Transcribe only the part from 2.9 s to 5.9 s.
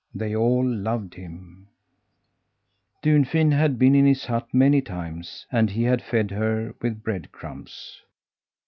Dunfin had been in his hut many times, and he